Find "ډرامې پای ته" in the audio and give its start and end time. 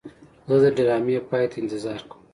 0.77-1.55